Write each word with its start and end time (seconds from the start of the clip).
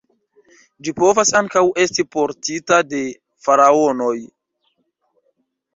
Ĝi 0.87 0.93
povas 1.01 1.33
ankaŭ 1.41 1.63
esti 1.83 2.07
portita 2.17 2.81
de 2.95 3.05
faraonoj. 3.49 4.17